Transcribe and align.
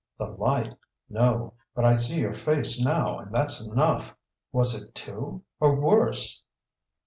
"The 0.17 0.25
light 0.25 0.75
no; 1.11 1.53
but 1.75 1.85
I 1.85 1.95
see 1.95 2.15
your 2.17 2.33
face 2.33 2.83
now, 2.83 3.19
and 3.19 3.31
that's 3.31 3.63
enough. 3.63 4.15
Was 4.51 4.81
it 4.83 4.95
two 4.95 5.43
or 5.59 5.79
worse?" 5.79 6.41